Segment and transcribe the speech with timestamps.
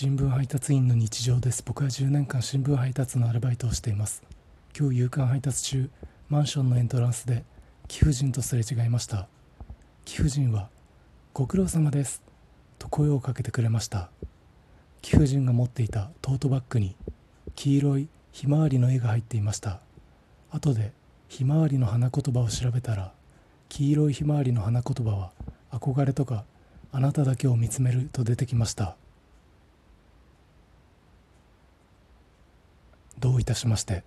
[0.00, 1.60] 新聞配達員の日常です。
[1.66, 4.22] 僕は10年間新聞配達のアルバイトをしています。
[4.78, 5.90] 今日夕刊配達中
[6.28, 7.42] マンションのエントランスで
[7.88, 9.26] 貴婦人とすれ違いました。
[10.04, 10.68] 貴婦人は
[11.34, 12.22] 「ご苦労様です」
[12.78, 14.08] と声をかけてくれました。
[15.02, 16.94] 貴婦人が持っていたトートバッグに
[17.56, 19.80] 黄色いひまわりの絵が入っていました。
[20.52, 20.92] 後で
[21.26, 23.12] ひまわりの花言葉を調べたら
[23.68, 25.32] 黄色いひまわりの花言葉は
[25.72, 26.44] 憧れとか
[26.92, 28.96] あなただけを見つめると出てきました。
[33.18, 34.04] どういたしまして。